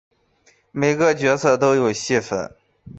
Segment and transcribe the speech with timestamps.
[0.71, 2.55] 每个角色都有戏份